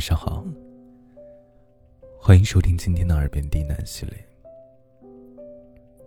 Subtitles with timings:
[0.00, 0.42] 晚上好，
[2.18, 4.28] 欢迎收听今天的耳边低喃系列。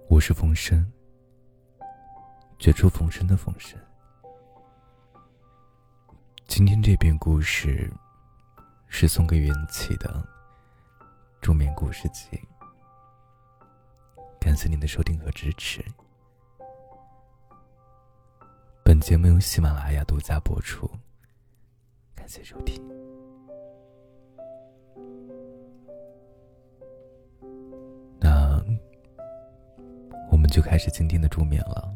[0.09, 0.91] 我是风声，
[2.57, 3.79] 绝处逢生的风声。
[6.47, 7.87] 今天这篇故事
[8.87, 10.27] 是送给元气的
[11.39, 12.41] 助眠故事集。
[14.41, 15.85] 感谢您的收听和支持。
[18.83, 20.89] 本节目由喜马拉雅独家播出，
[22.15, 23.02] 感谢收听。
[30.53, 31.91] 就开始今天的助眠了。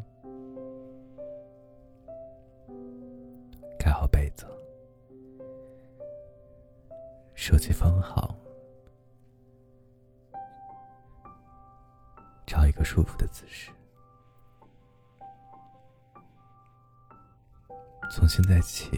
[3.77, 4.47] 盖好被子，
[7.35, 8.35] 手机放好，
[12.47, 13.69] 找一个舒服的姿势。
[18.09, 18.89] 从现在起，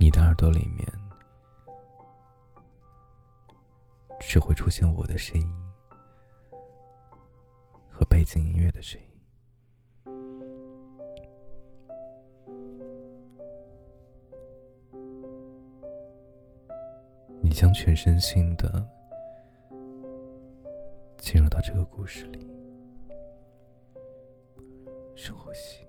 [0.00, 0.84] 你的耳朵里面
[4.18, 5.63] 只会出现我的声音。
[8.14, 9.08] 背景音乐的声音，
[17.42, 18.88] 你将全身心的
[21.18, 22.48] 进入到这个故事里，
[25.16, 25.84] 深呼吸。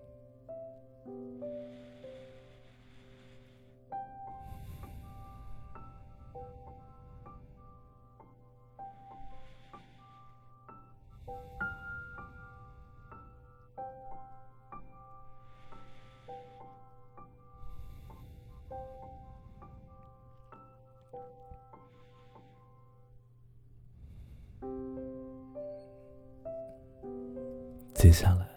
[28.05, 28.47] 接下来，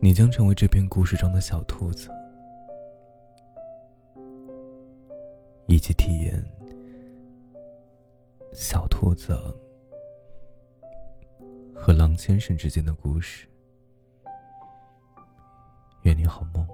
[0.00, 2.10] 你将成为这篇故事中的小兔子，
[5.68, 6.44] 以及体验
[8.52, 9.32] 小兔子
[11.72, 13.46] 和狼先生之间的故事。
[16.02, 16.66] 愿你好梦。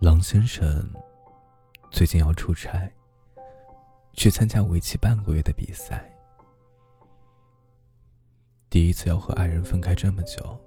[0.00, 0.92] 狼先生。
[1.90, 2.90] 最近要出差，
[4.12, 6.12] 去参加为期半个月的比赛。
[8.68, 10.58] 第一次要和爱人分开这么久，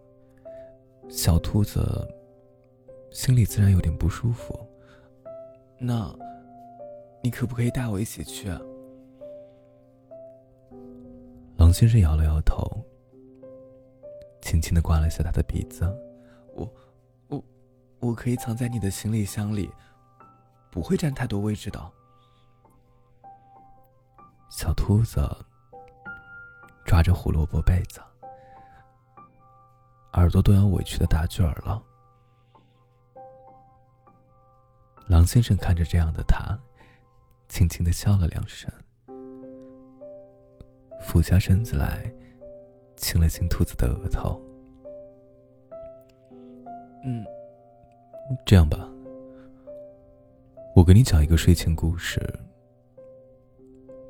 [1.07, 2.07] 小兔子
[3.11, 4.57] 心里自然有点不舒服。
[5.77, 6.11] 那，
[7.21, 8.59] 你可不可以带我一起去啊？
[11.57, 12.65] 狼先生摇了摇头，
[14.41, 15.85] 轻轻的刮了下他的鼻子。
[16.55, 16.73] 我，
[17.27, 17.43] 我，
[17.99, 19.69] 我可以藏在你的行李箱里。
[20.71, 21.79] 不会占太多位置的。
[24.49, 25.21] 小兔子
[26.85, 28.01] 抓着胡萝卜被子，
[30.13, 31.81] 耳朵都要委屈的打卷了。
[35.07, 36.57] 狼先生看着这样的他，
[37.47, 38.71] 轻轻的笑了两声，
[41.01, 42.11] 俯下身子来，
[42.95, 44.39] 亲了亲兔子的额头。
[47.05, 47.25] 嗯，
[48.45, 48.77] 这样吧。
[50.79, 52.21] 我给你讲一个睡前故事，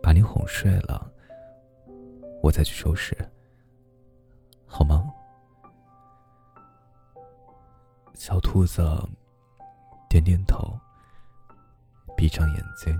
[0.03, 1.11] 把你哄睡了，
[2.43, 3.17] 我再去收拾，
[4.67, 5.11] 好吗？
[8.13, 8.87] 小兔子
[10.07, 10.79] 点点头，
[12.15, 12.95] 闭上眼睛。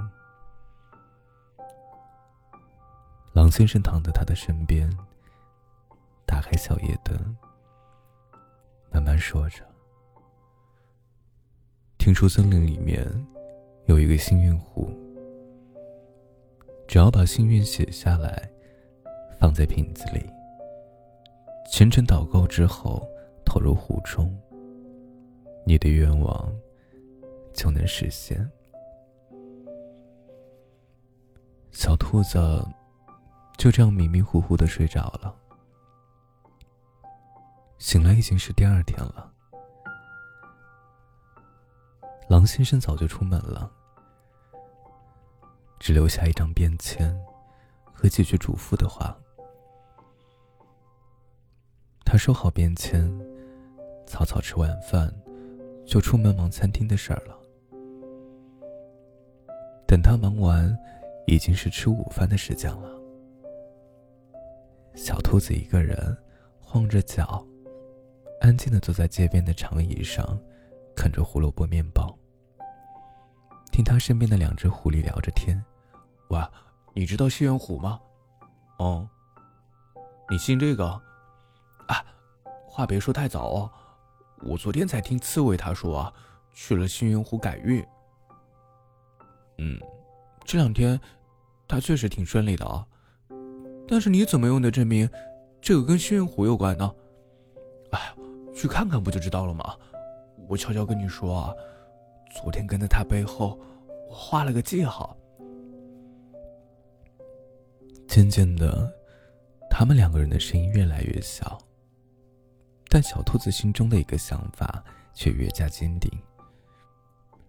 [3.34, 4.90] 狼先生躺在他的身边，
[6.26, 7.38] 打开小夜灯，
[8.92, 9.64] 慢慢说着
[12.00, 13.08] ：“听说森林里面……”
[13.90, 14.88] 有一个幸运壶，
[16.88, 18.48] 只要把心愿写下来，
[19.40, 20.24] 放在瓶子里，
[21.72, 23.04] 虔诚祷告之后
[23.44, 24.40] 投入壶中，
[25.66, 26.54] 你的愿望
[27.52, 28.48] 就能实现。
[31.72, 32.38] 小兔子
[33.58, 35.36] 就这样迷迷糊糊的睡着了，
[37.80, 39.34] 醒来已经是第二天了。
[42.30, 43.78] 狼先生早就出门了。
[45.90, 47.20] 只留下一张便签
[47.84, 49.18] 和几句嘱咐的话。
[52.06, 53.12] 他收好便签，
[54.06, 55.12] 草草吃晚饭，
[55.88, 57.36] 就出门忙餐厅的事儿了。
[59.88, 60.78] 等他忙完，
[61.26, 63.02] 已经是吃午饭的时间了。
[64.94, 66.16] 小兔子一个人
[66.62, 67.44] 晃着脚，
[68.42, 70.40] 安静的坐在街边的长椅上，
[70.96, 72.16] 啃着胡萝卜面包。
[73.72, 75.60] 听他身边的两只狐狸聊着天，
[76.30, 76.40] 喂，
[76.94, 78.00] 你知道心猿虎吗？
[78.78, 79.08] 哦，
[80.30, 80.86] 你信这个？
[81.88, 82.06] 啊
[82.68, 83.72] 话别说太早哦。
[84.42, 86.14] 我昨天才听刺猬他说啊，
[86.54, 87.86] 去了星云湖改运。
[89.58, 89.80] 嗯，
[90.46, 91.00] 这两天
[91.68, 92.86] 他确实挺顺利的啊。
[93.88, 95.10] 但是你怎么用的证明
[95.60, 96.94] 这个跟星云湖有关呢？
[97.92, 98.14] 哎，
[98.56, 99.76] 去看看不就知道了吗？
[100.48, 101.54] 我悄悄跟你说啊，
[102.32, 103.60] 昨天跟在他背后，
[104.08, 105.18] 我画了个记号。
[108.10, 108.92] 渐渐的，
[109.70, 111.56] 他们两个人的声音越来越小。
[112.90, 114.84] 但小兔子心中的一个想法
[115.14, 116.12] 却越加坚定：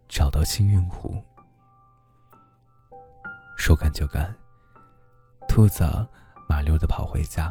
[0.07, 1.17] 找到幸运湖。
[3.57, 4.37] 说干就干，
[5.49, 5.83] 兔子
[6.47, 7.51] 麻溜的跑回家，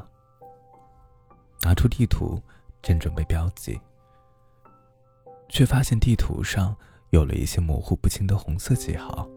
[1.62, 2.40] 拿出地图，
[2.80, 3.82] 正准备标记，
[5.50, 6.78] 却发现地图上
[7.10, 9.28] 有了一些模糊不清的红色记号。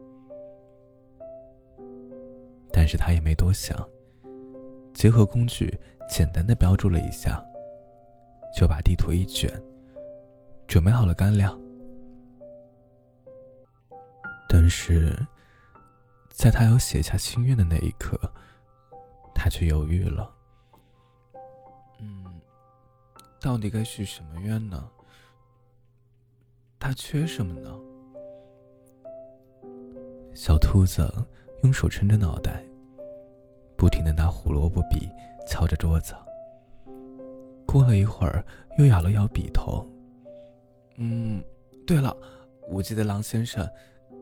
[2.73, 3.77] 但是他也没多想，
[4.95, 5.79] 结合工具，
[6.09, 7.45] 简单的标注了一下。
[8.55, 9.51] 就把地图一卷，
[10.67, 11.59] 准备好了干粮。
[14.47, 15.17] 但是，
[16.29, 18.21] 在他要写下心愿的那一刻，
[19.35, 20.31] 他却犹豫了。
[21.99, 22.43] 嗯，
[23.41, 24.87] 到底该许什么愿呢？
[26.79, 27.75] 他缺什么呢？
[30.35, 31.13] 小兔子
[31.63, 32.65] 用手撑着脑袋，
[33.77, 35.09] 不停的拿胡萝卜笔
[35.47, 36.15] 敲着桌子。
[37.67, 38.45] 过了一会儿，
[38.79, 39.87] 又咬了咬笔头。
[40.97, 41.43] 嗯，
[41.87, 42.17] 对了，
[42.69, 43.69] 我记得狼先生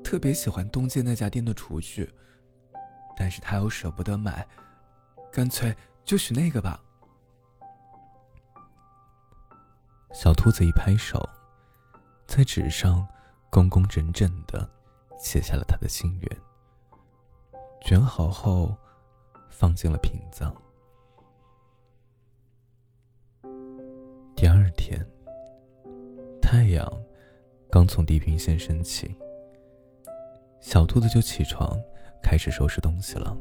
[0.02, 2.08] 特别喜欢东街那家店的厨具，
[3.16, 4.46] 但是他又舍不得买，
[5.32, 5.74] 干脆
[6.04, 6.80] 就许那个吧。
[10.12, 11.20] 小兔子一拍手，
[12.26, 13.06] 在纸上
[13.48, 14.68] 工工整整的
[15.20, 16.40] 写下了他的心愿，
[17.82, 18.74] 卷好后
[19.50, 20.50] 放进了瓶子。
[24.34, 25.06] 第二天，
[26.40, 26.90] 太阳
[27.70, 29.14] 刚从地平线升起，
[30.58, 31.78] 小兔子就起床，
[32.22, 33.36] 开始收拾东西了。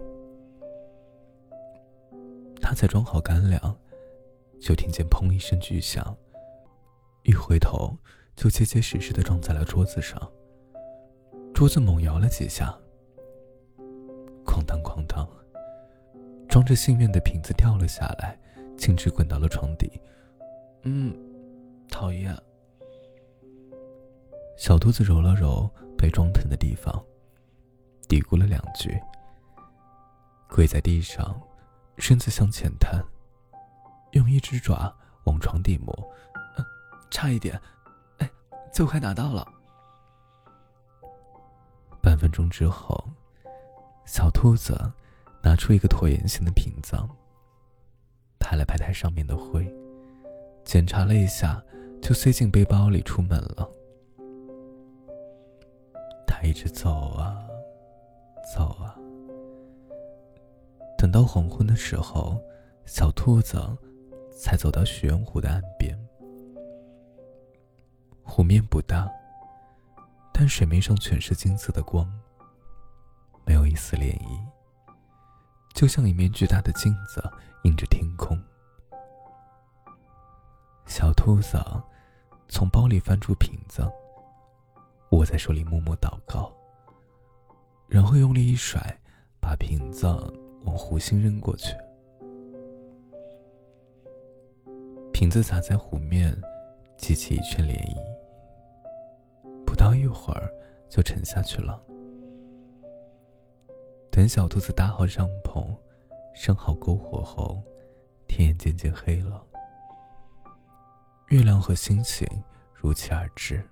[2.61, 3.75] 他才装好干粮，
[4.59, 6.15] 就听见“砰”一声巨响，
[7.23, 7.97] 一回头
[8.35, 10.29] 就结结实实的撞在了桌子上。
[11.59, 12.73] 桌子猛摇了几下，
[14.45, 15.27] 哐当哐当，
[16.47, 18.39] 装着幸运的瓶子掉了下来，
[18.77, 19.91] 径直滚到了床底。
[20.83, 21.13] 嗯，
[21.89, 22.33] 讨厌。
[24.57, 26.97] 小兔子揉了揉被撞疼的地方，
[28.07, 28.97] 嘀咕了两句，
[30.47, 31.37] 跪在地上，
[31.97, 33.03] 身子向前探，
[34.13, 34.95] 用一只爪
[35.25, 35.93] 往床底摸，
[37.11, 37.59] 差一点，
[38.19, 38.31] 哎，
[38.73, 39.45] 就快拿到了。
[42.01, 43.03] 半分钟之后，
[44.05, 44.79] 小兔子
[45.43, 46.97] 拿出一个椭圆形的瓶子，
[48.39, 49.67] 拍了拍它上面的灰。
[50.63, 51.63] 检查了一下，
[52.01, 53.69] 就塞进背包里出门了。
[56.27, 57.37] 他一直走啊，
[58.55, 58.95] 走啊。
[60.97, 62.39] 等到黄昏的时候，
[62.85, 63.59] 小兔子
[64.31, 65.97] 才走到许愿湖的岸边。
[68.23, 69.09] 湖面不大，
[70.41, 72.09] 但水面上全是金色的光，
[73.43, 74.39] 没有一丝涟漪，
[75.73, 77.21] 就像一面巨大的镜子
[77.65, 78.41] 映着天空。
[80.85, 81.61] 小兔子
[82.47, 83.85] 从包里翻出瓶子，
[85.11, 86.49] 握在手里默默祷告，
[87.89, 88.97] 然后用力一甩，
[89.41, 90.07] 把瓶子
[90.63, 91.75] 往湖心扔过去。
[95.11, 96.33] 瓶子砸在湖面，
[96.95, 98.18] 激起一圈涟漪，
[99.79, 100.53] 到一会儿
[100.89, 101.81] 就沉下去了。
[104.11, 105.73] 等小兔子搭好帐篷，
[106.35, 107.63] 生好篝火后，
[108.27, 109.41] 天也渐渐黑了。
[111.29, 112.27] 月亮和星星
[112.73, 113.65] 如期而至，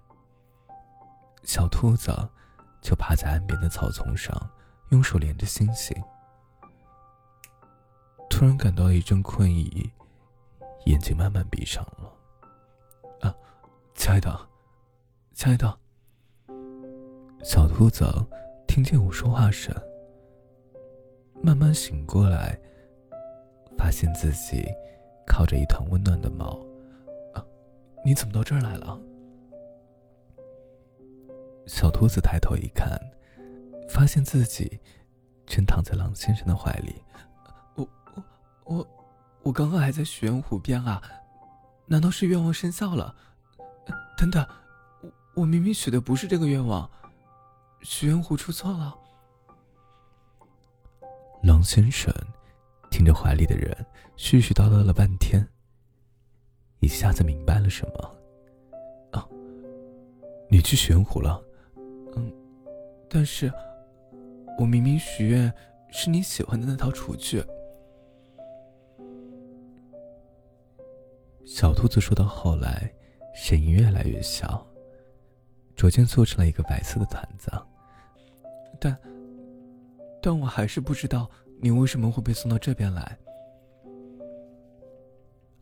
[1.43, 2.09] 小兔子
[2.81, 4.33] 就趴在岸边的草丛上，
[4.91, 5.93] 用手连着星星。
[8.29, 9.91] 突然感到一阵困意，
[10.85, 13.27] 眼睛慢慢闭上了。
[13.27, 13.35] 啊，
[13.93, 14.47] 亲爱的，
[15.33, 15.77] 亲爱的。
[17.47, 18.05] 小兔子
[18.67, 19.73] 听见我说话声，
[21.41, 22.59] 慢慢醒过来，
[23.77, 24.65] 发现自己
[25.25, 26.59] 靠着一团温暖的毛。
[27.33, 27.39] 啊
[28.03, 28.99] 你怎么到这儿来了？
[31.67, 32.99] 小兔子抬头一看，
[33.87, 34.81] 发现自己
[35.45, 37.01] 正躺在狼先生的怀里。
[37.75, 38.23] 我我
[38.65, 38.87] 我
[39.43, 41.01] 我刚刚还在许愿湖边啊，
[41.85, 43.15] 难道是愿望生效了？
[44.17, 44.45] 等等，
[45.01, 45.11] 我
[45.43, 46.89] 我明明许的不是这个愿望，
[47.81, 48.97] 许愿壶出错了。
[51.43, 52.13] 狼先生
[52.89, 53.73] 听着怀里的人
[54.17, 55.47] 絮絮叨叨了半天。
[56.79, 58.15] 一下子明白了什么。
[59.11, 59.27] 啊，
[60.49, 61.41] 你去玄湖了？
[62.15, 62.33] 嗯，
[63.09, 63.51] 但是，
[64.59, 65.51] 我明明许愿
[65.89, 67.43] 是你喜欢的那套厨具。
[71.45, 72.91] 小兔子说到后来，
[73.33, 74.67] 声音越来越小，
[75.77, 77.49] 逐渐做成了一个白色的团子。
[78.81, 78.99] 但，
[80.21, 81.29] 但我还是不知道
[81.61, 83.17] 你为什么会被送到这边来。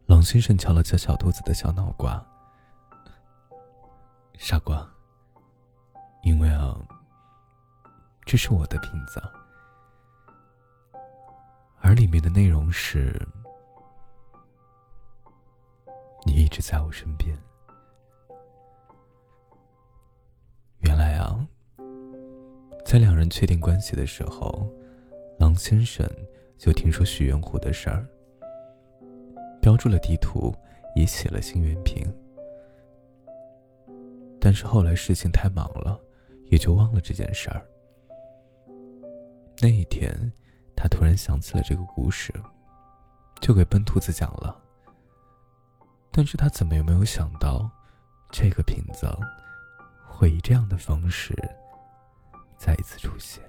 [0.07, 2.25] 狼先生敲了敲小兔子的小脑瓜，
[4.37, 4.89] 傻瓜。
[6.23, 6.75] 因为啊，
[8.25, 9.21] 这是我的瓶子，
[11.81, 13.21] 而里面的内容是。
[16.25, 17.37] 你一直在我身边。
[20.85, 21.35] 原来啊，
[22.85, 24.69] 在两人确定关系的时候，
[25.39, 26.07] 狼先生
[26.57, 28.07] 就听说许愿湖的事儿，
[29.59, 30.53] 标注了地图，
[30.95, 32.07] 也写了心愿瓶。
[34.39, 35.99] 但是后来事情太忙了，
[36.51, 37.65] 也就忘了这件事儿。
[39.59, 40.13] 那一天，
[40.75, 42.31] 他突然想起了这个故事，
[43.41, 44.55] 就给笨兔子讲了。
[46.11, 47.67] 但是他怎么也没有想到，
[48.31, 49.07] 这个瓶子
[50.17, 51.35] 会以这样的方式
[52.57, 53.43] 再一次出现。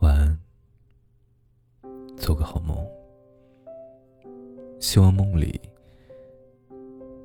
[0.00, 0.38] 晚安，
[2.16, 2.76] 做个好梦。
[4.80, 5.60] 希望梦里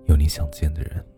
[0.06, 1.13] 有你想见的人。